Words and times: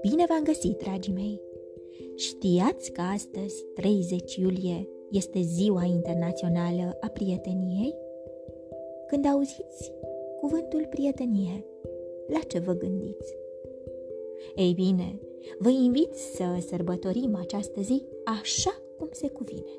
Bine 0.00 0.24
v-am 0.28 0.42
găsit, 0.44 0.78
dragii 0.78 1.12
mei! 1.12 1.40
Știați 2.14 2.92
că 2.92 3.00
astăzi, 3.00 3.64
30 3.74 4.36
iulie, 4.36 4.88
este 5.10 5.40
Ziua 5.40 5.84
Internațională 5.84 6.96
a 7.00 7.06
Prieteniei? 7.06 7.94
Când 9.06 9.26
auziți 9.26 9.92
cuvântul 10.40 10.86
prietenie, 10.90 11.64
la 12.26 12.38
ce 12.38 12.58
vă 12.58 12.72
gândiți? 12.72 13.36
Ei 14.56 14.72
bine, 14.72 15.20
vă 15.58 15.68
invit 15.68 16.14
să 16.14 16.44
sărbătorim 16.66 17.34
această 17.34 17.80
zi 17.80 18.02
așa 18.24 18.82
cum 18.98 19.08
se 19.12 19.28
cuvine. 19.28 19.72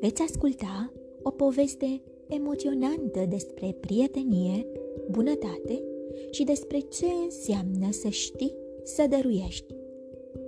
Veți 0.00 0.22
asculta 0.22 0.92
o 1.22 1.30
poveste 1.30 2.02
emoționantă 2.28 3.24
despre 3.28 3.76
prietenie, 3.80 4.66
bunătate 5.10 5.82
și 6.30 6.44
despre 6.44 6.78
ce 6.78 7.06
înseamnă 7.24 7.90
să 7.90 8.08
știi 8.08 8.56
să 8.82 9.06
dăruiești. 9.10 9.74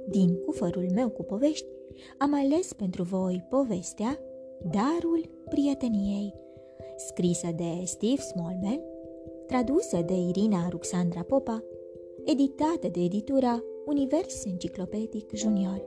Din 0.08 0.36
cufărul 0.46 0.86
meu 0.94 1.08
cu 1.08 1.22
povești, 1.22 1.66
am 2.18 2.34
ales 2.34 2.72
pentru 2.72 3.02
voi 3.02 3.46
povestea 3.50 4.18
Darul 4.70 5.28
prieteniei, 5.48 6.34
scrisă 6.96 7.48
de 7.56 7.84
Steve 7.84 8.20
Smallman, 8.20 8.80
tradusă 9.46 10.02
de 10.06 10.14
Irina 10.14 10.68
Ruxandra 10.68 11.22
Popa, 11.22 11.62
editată 12.24 12.88
de 12.92 13.00
editura 13.00 13.62
Univers 13.86 14.44
Enciclopedic 14.44 15.34
Junior. 15.34 15.82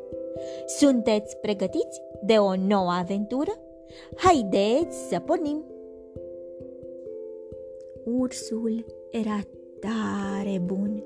Sunteți 0.65 1.37
pregătiți 1.37 2.01
de 2.23 2.33
o 2.33 2.55
nouă 2.55 2.91
aventură? 2.91 3.51
Haideți 4.15 4.97
să 5.09 5.19
pornim! 5.19 5.72
Ursul 8.05 8.85
era 9.11 9.39
tare 9.79 10.61
bun. 10.65 11.03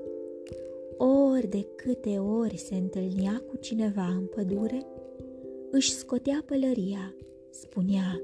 Ori 0.96 1.46
de 1.46 1.66
câte 1.76 2.18
ori 2.18 2.56
se 2.56 2.74
întâlnea 2.74 3.42
cu 3.48 3.56
cineva 3.56 4.06
în 4.18 4.26
pădure, 4.26 4.86
își 5.70 5.92
scotea 5.92 6.44
pălăria, 6.46 7.14
spunea 7.50 8.20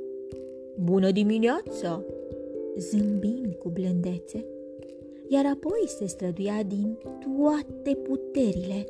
Bună 0.78 1.10
dimineața! 1.10 2.04
zâmbind 2.78 3.54
cu 3.54 3.68
blândețe, 3.68 4.46
iar 5.28 5.46
apoi 5.46 5.84
se 5.86 6.06
străduia 6.06 6.62
din 6.62 6.98
toate 7.18 7.94
puterile 7.94 8.86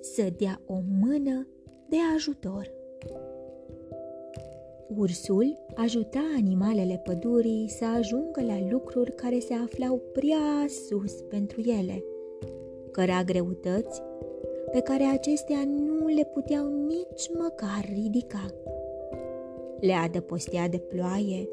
să 0.00 0.22
dea 0.36 0.60
o 0.66 0.78
mână 1.00 1.46
de 1.88 1.96
ajutor. 2.14 2.70
Ursul 4.94 5.56
ajuta 5.74 6.20
animalele 6.36 7.00
pădurii 7.04 7.68
să 7.68 7.84
ajungă 7.84 8.42
la 8.42 8.70
lucruri 8.70 9.14
care 9.14 9.38
se 9.38 9.54
aflau 9.54 10.02
prea 10.12 10.66
sus 10.68 11.12
pentru 11.12 11.60
ele, 11.60 12.04
cărea 12.90 13.22
greutăți 13.22 14.02
pe 14.72 14.80
care 14.80 15.04
acestea 15.04 15.64
nu 15.64 16.06
le 16.06 16.24
puteau 16.24 16.86
nici 16.86 17.30
măcar 17.38 17.88
ridica. 17.94 18.46
Le 19.80 19.92
adăpostea 19.92 20.68
de 20.68 20.78
ploaie 20.78 21.48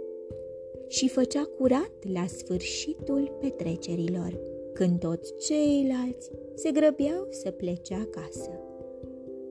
și 0.87 1.09
făcea 1.09 1.49
curat 1.57 1.93
la 2.13 2.25
sfârșitul 2.27 3.37
petrecerilor, 3.39 4.39
când 4.73 4.99
toți 4.99 5.33
ceilalți 5.37 6.29
se 6.53 6.71
grăbeau 6.71 7.27
să 7.29 7.51
plece 7.51 7.93
acasă. 7.93 8.62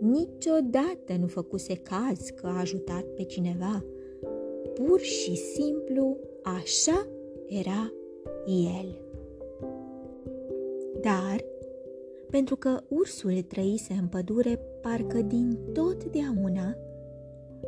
Niciodată 0.03 1.17
nu 1.19 1.27
făcuse 1.27 1.75
caz 1.75 2.29
că 2.35 2.47
a 2.47 2.59
ajutat 2.59 3.03
pe 3.03 3.23
cineva. 3.23 3.85
Pur 4.75 5.01
și 5.01 5.37
simplu 5.37 6.17
așa 6.43 7.07
era 7.47 7.93
el. 8.47 9.01
Dar, 11.01 11.45
pentru 12.31 12.57
că 12.57 12.81
ursul 12.89 13.43
trăise 13.49 13.93
în 14.01 14.07
pădure 14.07 14.61
parcă 14.81 15.21
din 15.21 15.59
totdeauna, 15.73 16.77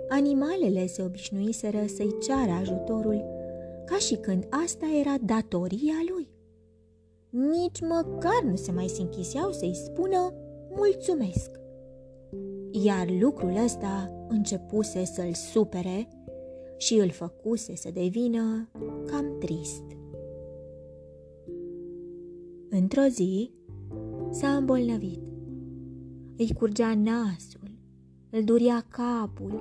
animalele 0.09 0.87
se 0.87 1.03
obișnuiseră 1.03 1.87
să-i 1.87 2.19
ceară 2.23 2.51
ajutorul 2.51 3.25
ca 3.85 3.97
și 3.97 4.17
când 4.17 4.47
asta 4.65 4.87
era 5.01 5.15
datoria 5.25 5.97
lui. 6.09 6.29
Nici 7.31 7.81
măcar 7.81 8.43
nu 8.45 8.57
se 8.57 8.73
mai 8.73 8.89
sinchiseau 8.89 9.53
să-i 9.53 9.75
spună 9.75 10.35
mulțumesc. 10.77 11.63
Iar 12.83 13.11
lucrul 13.21 13.57
ăsta 13.65 14.11
începuse 14.29 15.05
să-l 15.05 15.33
supere 15.33 16.09
și 16.77 16.95
îl 16.95 17.11
făcuse 17.11 17.77
să 17.77 17.91
devină 17.93 18.71
cam 19.07 19.39
trist. 19.39 19.83
Într-o 22.69 23.03
zi 23.09 23.51
s-a 24.31 24.57
îmbolnăvit. 24.57 25.21
Îi 26.37 26.53
curgea 26.59 26.95
nasul, 26.95 27.79
îl 28.31 28.45
duria 28.45 28.87
capul 28.89 29.61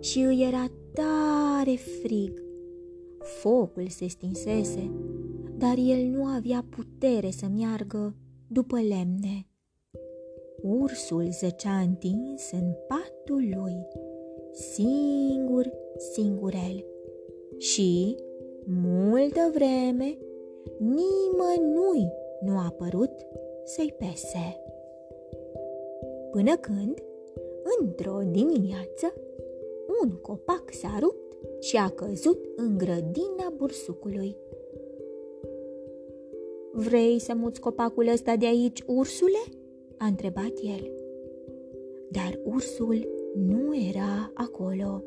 și 0.00 0.20
îi 0.20 0.42
era 0.42 0.70
tare 0.92 1.76
frig. 1.76 2.42
Focul 3.40 3.88
se 3.88 4.06
stinsese, 4.06 4.90
dar 5.56 5.76
el 5.76 6.06
nu 6.06 6.24
avea 6.24 6.64
putere 6.68 7.30
să 7.30 7.46
meargă 7.56 8.14
după 8.46 8.76
lemne. 8.76 9.46
Ursul 10.62 11.28
zăcea 11.30 11.78
întins 11.78 12.50
în 12.52 12.72
patul 12.88 13.42
lui, 13.56 13.86
singur, 14.52 15.70
singurel. 15.96 16.84
Și, 17.56 18.16
multă 18.64 19.50
vreme, 19.54 20.18
nimănui 20.78 22.12
nu 22.40 22.56
a 22.56 22.74
părut 22.78 23.12
să-i 23.64 23.94
pese. 23.98 24.62
Până 26.30 26.56
când, 26.56 27.02
într-o 27.80 28.18
dimineață, 28.30 29.14
un 30.02 30.10
copac 30.10 30.72
s-a 30.72 30.98
rupt 31.00 31.62
și 31.62 31.76
a 31.76 31.88
căzut 31.88 32.44
în 32.56 32.78
grădina 32.78 33.52
bursucului. 33.56 34.36
Vrei 36.72 37.18
să 37.18 37.34
muți 37.34 37.60
copacul 37.60 38.08
ăsta 38.08 38.36
de 38.36 38.46
aici, 38.46 38.82
ursule?" 38.86 39.57
A 39.98 40.06
întrebat 40.06 40.52
el. 40.62 40.90
Dar 42.10 42.40
ursul 42.44 43.08
nu 43.34 43.76
era 43.88 44.30
acolo. 44.34 45.02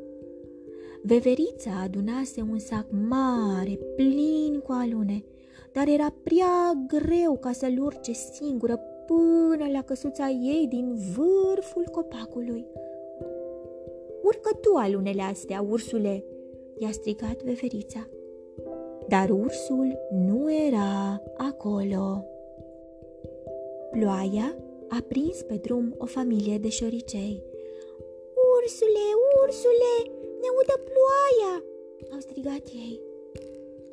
Veverița 1.04 1.72
adunase 1.84 2.42
un 2.52 2.60
sac 2.60 2.86
mare, 3.10 3.80
plin 3.96 4.60
cu 4.64 4.72
alune, 4.72 5.24
dar 5.74 5.88
era 5.88 6.14
prea 6.24 6.86
greu 6.88 7.38
ca 7.38 7.52
să-l 7.52 7.82
urce 7.82 8.12
singură 8.12 8.80
până 9.06 9.72
la 9.72 9.82
căsuța 9.82 10.30
ei 10.30 10.68
din 10.70 10.94
vârful 10.94 11.84
copacului. 11.92 12.66
Urcă 14.24 14.50
tu 14.62 14.76
alunele 14.76 15.22
astea, 15.22 15.66
ursule!" 15.70 16.24
i-a 16.78 16.92
strigat 16.92 17.44
veverița. 17.44 18.08
Dar 19.08 19.30
ursul 19.30 19.98
nu 20.12 20.54
era 20.68 21.22
acolo. 21.38 22.26
Ploaia 23.92 24.56
a 24.98 25.00
prins 25.08 25.42
pe 25.42 25.56
drum 25.56 25.96
o 25.98 26.06
familie 26.06 26.58
de 26.58 26.70
șoricei. 26.70 27.44
Ursule, 28.56 29.08
ursule, 29.44 29.94
ne 30.42 30.50
udă 30.60 30.76
ploaia!" 30.88 31.64
au 32.14 32.20
strigat 32.20 32.68
ei. 32.74 33.02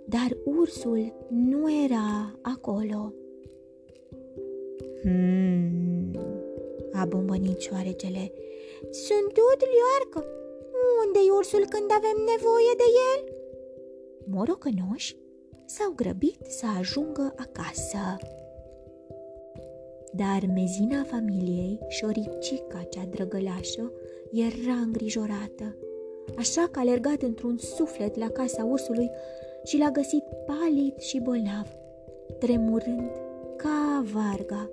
Dar 0.05 0.37
ursul 0.45 1.27
nu 1.29 1.83
era 1.85 2.39
acolo. 2.43 3.13
Hmm, 5.03 6.11
a 6.93 7.05
bombănit 7.05 7.61
șoarecele. 7.61 8.33
Sunt 8.91 9.33
tot 9.33 9.61
liarcă. 9.75 10.31
Unde-i 11.07 11.31
ursul 11.37 11.65
când 11.69 11.91
avem 11.91 12.19
nevoie 12.33 12.73
de 12.77 12.89
el? 13.11 13.35
Morocănoși 14.31 15.17
s-au 15.67 15.93
grăbit 15.97 16.41
să 16.49 16.67
ajungă 16.79 17.35
acasă. 17.37 18.17
Dar 20.19 20.51
mezina 20.55 21.03
familiei, 21.03 21.79
șoricica 21.89 22.83
cea 22.91 23.05
drăgălașă, 23.11 23.93
era 24.33 24.77
îngrijorată, 24.85 25.77
așa 26.37 26.69
că 26.71 26.79
a 26.79 26.81
alergat 26.81 27.23
într-un 27.23 27.59
suflet 27.59 28.17
la 28.17 28.29
casa 28.29 28.65
ursului 28.65 29.11
și 29.65 29.79
l-a 29.79 29.91
găsit 29.91 30.23
palid 30.47 30.99
și 30.99 31.21
bolnav, 31.21 31.67
tremurând 32.39 33.11
ca 33.57 34.05
varga. 34.13 34.71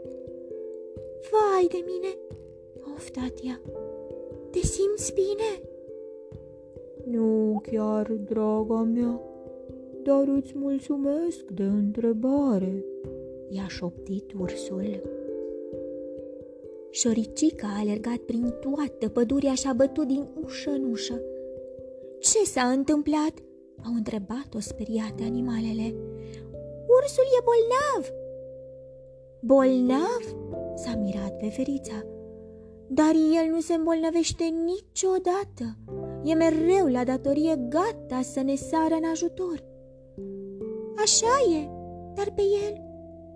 Vai 1.32 1.68
de 1.68 1.84
mine, 1.86 2.18
a 2.82 2.92
oftat 2.96 3.34
ea, 3.44 3.62
te 4.52 4.60
simți 4.60 5.14
bine? 5.14 5.70
Nu 7.18 7.62
chiar, 7.72 8.12
draga 8.12 8.82
mea, 8.82 9.22
dar 10.04 10.28
îți 10.28 10.54
mulțumesc 10.56 11.44
de 11.54 11.64
întrebare, 11.64 12.86
i-a 13.50 13.68
șoptit 13.68 14.34
ursul. 14.40 15.15
Șoricica 17.02 17.68
a 17.68 17.80
alergat 17.80 18.18
prin 18.18 18.54
toată 18.60 19.10
pădurea 19.10 19.54
și 19.54 19.68
a 19.68 19.74
bătut 19.74 20.08
din 20.08 20.28
ușă 20.44 20.70
în 20.70 20.92
ușă. 20.92 21.22
Ce 22.20 22.44
s-a 22.44 22.62
întâmplat? 22.62 23.34
Au 23.86 23.94
întrebat-o 23.96 24.60
speriate 24.60 25.24
animalele. 25.24 25.96
Ursul 26.96 27.28
e 27.38 27.44
bolnav! 27.48 28.04
Bolnav? 29.42 30.24
S-a 30.76 30.96
mirat 30.96 31.38
pe 31.38 31.50
ferița. 31.50 32.06
Dar 32.88 33.14
el 33.16 33.52
nu 33.52 33.60
se 33.60 33.74
îmbolnăvește 33.74 34.44
niciodată. 34.44 35.78
E 36.24 36.34
mereu 36.34 36.88
la 36.88 37.04
datorie 37.04 37.56
gata 37.70 38.22
să 38.22 38.42
ne 38.42 38.56
sară 38.56 38.96
în 39.02 39.10
ajutor. 39.12 39.64
Așa 40.98 41.56
e, 41.58 41.70
dar 42.14 42.34
pe 42.36 42.42
el 42.42 42.74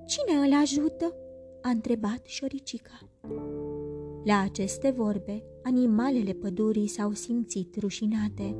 cine 0.06 0.48
îl 0.48 0.54
ajută? 0.62 1.16
A 1.62 1.70
întrebat 1.70 2.26
șoricica. 2.26 3.00
La 4.24 4.40
aceste 4.40 4.94
vorbe, 4.98 5.44
animalele 5.64 6.34
pădurii 6.34 6.88
s-au 6.88 7.14
simțit 7.14 7.76
rușinate 7.80 8.56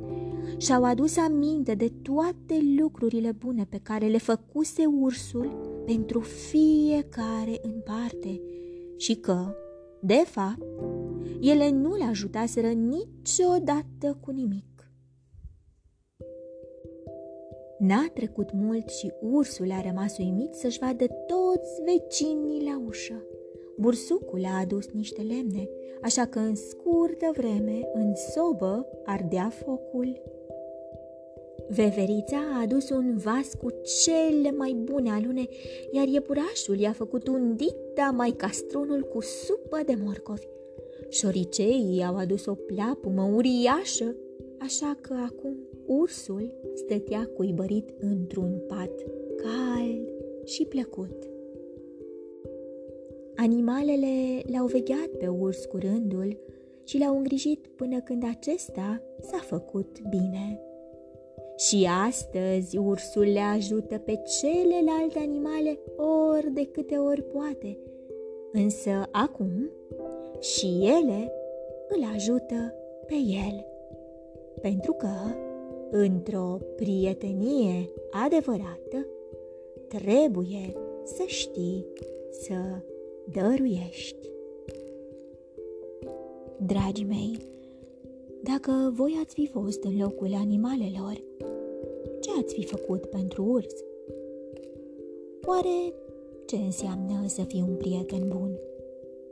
și-au 0.56 0.84
adus 0.84 1.16
aminte 1.16 1.74
de 1.74 1.92
toate 2.02 2.60
lucrurile 2.78 3.32
bune 3.32 3.66
pe 3.68 3.80
care 3.82 4.06
le 4.06 4.18
făcuse 4.18 4.84
ursul 4.86 5.80
pentru 5.86 6.20
fiecare 6.20 7.58
în 7.62 7.80
parte 7.84 8.40
și 8.96 9.14
că, 9.14 9.54
de 10.00 10.22
fapt, 10.26 10.62
ele 11.40 11.70
nu 11.70 11.94
le 11.94 12.04
ajutaseră 12.04 12.68
niciodată 12.68 14.18
cu 14.20 14.30
nimic. 14.30 14.69
N-a 17.80 18.10
trecut 18.14 18.52
mult 18.52 18.88
și 18.88 19.12
ursul 19.20 19.70
a 19.70 19.80
rămas 19.80 20.18
uimit 20.18 20.54
să-și 20.54 20.78
vadă 20.78 21.06
toți 21.06 21.82
vecinii 21.84 22.64
la 22.64 22.82
ușă. 22.86 23.22
Bursucul 23.76 24.44
a 24.44 24.58
adus 24.60 24.86
niște 24.90 25.22
lemne, 25.22 25.68
așa 26.02 26.26
că 26.26 26.38
în 26.38 26.54
scurtă 26.54 27.30
vreme, 27.36 27.90
în 27.92 28.14
sobă, 28.14 28.86
ardea 29.04 29.48
focul. 29.64 30.22
Veverița 31.68 32.36
a 32.36 32.60
adus 32.60 32.90
un 32.90 33.16
vas 33.16 33.54
cu 33.54 33.68
cele 34.04 34.50
mai 34.50 34.72
bune 34.72 35.10
alune, 35.10 35.48
iar 35.90 36.06
iepurașul 36.06 36.78
i-a 36.78 36.92
făcut 36.92 37.28
un 37.28 37.56
dita 37.56 38.10
mai 38.16 38.30
castronul 38.30 39.02
cu 39.02 39.20
supă 39.20 39.80
de 39.86 39.94
morcovi. 40.04 40.46
Șoriceii 41.08 42.04
au 42.04 42.16
adus 42.16 42.46
o 42.46 42.54
pleapumă 42.54 43.22
uriașă, 43.22 44.16
așa 44.58 44.96
că 45.00 45.14
acum 45.14 45.69
ursul 45.98 46.52
stătea 46.74 47.30
cuibărit 47.34 47.90
într-un 47.98 48.62
pat 48.68 48.92
cald 49.36 50.12
și 50.44 50.64
plăcut. 50.64 51.28
Animalele 53.36 54.42
l-au 54.52 54.66
vegheat 54.66 55.08
pe 55.18 55.26
urs 55.26 55.64
cu 55.64 55.76
rândul 55.76 56.38
și 56.84 56.98
l-au 56.98 57.16
îngrijit 57.16 57.66
până 57.66 58.00
când 58.00 58.24
acesta 58.30 59.02
s-a 59.20 59.36
făcut 59.36 60.00
bine. 60.08 60.60
Și 61.56 61.88
astăzi 62.06 62.76
ursul 62.78 63.22
le 63.32 63.40
ajută 63.40 63.98
pe 63.98 64.22
celelalte 64.40 65.18
animale 65.18 65.78
ori 66.30 66.50
de 66.52 66.66
câte 66.66 66.96
ori 66.96 67.22
poate, 67.22 67.78
însă 68.52 69.08
acum 69.10 69.70
și 70.40 70.66
ele 70.66 71.32
îl 71.88 72.04
ajută 72.14 72.74
pe 73.06 73.14
el. 73.14 73.64
Pentru 74.60 74.92
că, 74.92 75.08
într-o 75.90 76.58
prietenie 76.76 77.90
adevărată, 78.24 79.06
trebuie 79.88 80.72
să 81.04 81.22
știi 81.26 81.86
să 82.30 82.54
dăruiești. 83.32 84.28
Dragii 86.66 87.04
mei, 87.04 87.36
dacă 88.42 88.92
voi 88.94 89.18
ați 89.22 89.34
fi 89.34 89.46
fost 89.46 89.84
în 89.84 89.98
locul 89.98 90.34
animalelor, 90.34 91.22
ce 92.20 92.30
ați 92.40 92.54
fi 92.54 92.64
făcut 92.64 93.06
pentru 93.06 93.44
urs? 93.44 93.74
Oare 95.46 95.92
ce 96.46 96.56
înseamnă 96.56 97.24
să 97.26 97.42
fii 97.42 97.64
un 97.68 97.76
prieten 97.76 98.28
bun? 98.28 98.58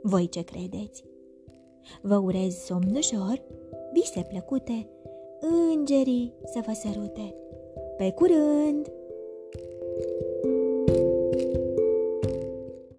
Voi 0.01 0.29
ce 0.29 0.43
credeți? 0.43 1.03
Vă 2.01 2.17
urez 2.17 2.55
somn 2.55 2.95
ușor, 2.95 3.43
vise 3.93 4.27
plăcute, 4.29 4.87
îngerii 5.41 6.33
să 6.45 6.59
vă 6.65 6.73
sărute. 6.73 7.35
Pe 7.97 8.11
curând! 8.11 8.87
thank 10.01 10.21
you 10.21 10.28